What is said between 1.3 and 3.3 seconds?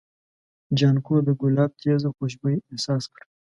ګلاب تېزه خوشبويي احساس کړه.